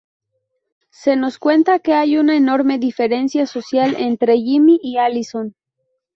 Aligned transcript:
Se 0.89 1.15
nos 1.15 1.37
cuenta 1.37 1.77
que 1.77 1.93
hay 1.93 2.17
una 2.17 2.35
enorme 2.35 2.79
diferencia 2.79 3.45
social 3.45 3.93
entre 3.99 4.35
Jimmy 4.37 4.79
y 4.81 4.97
Alison. 4.97 5.53